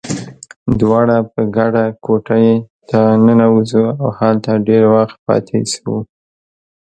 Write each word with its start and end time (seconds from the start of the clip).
دواړه 0.79 1.17
په 1.33 1.41
ګډه 1.55 1.83
کوټې 2.05 2.47
ته 2.89 2.99
ننوزو، 3.25 3.83
او 4.01 4.07
هلته 4.19 4.51
ډېر 4.67 4.83
وخت 4.95 5.17
پاتې 5.27 5.59
شو. 5.73 5.95